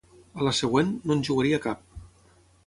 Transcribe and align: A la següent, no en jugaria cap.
A 0.39 0.45
la 0.47 0.53
següent, 0.59 0.89
no 1.11 1.17
en 1.17 1.21
jugaria 1.29 1.61
cap. 1.67 1.85